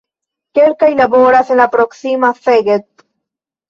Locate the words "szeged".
2.43-2.93